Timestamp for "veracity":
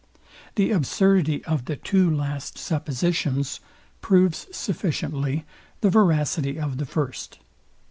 5.91-6.59